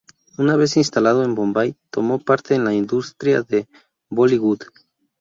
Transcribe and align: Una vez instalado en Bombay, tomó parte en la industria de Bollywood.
Una 0.39 0.55
vez 0.55 0.77
instalado 0.77 1.23
en 1.23 1.35
Bombay, 1.35 1.75
tomó 1.91 2.17
parte 2.17 2.55
en 2.55 2.65
la 2.65 2.73
industria 2.73 3.43
de 3.43 3.67
Bollywood. 4.09 4.61